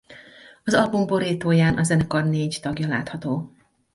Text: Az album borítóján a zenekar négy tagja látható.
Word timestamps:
Az 0.63 0.73
album 0.73 1.05
borítóján 1.05 1.77
a 1.77 1.83
zenekar 1.83 2.25
négy 2.25 2.59
tagja 2.61 2.87
látható. 2.87 3.55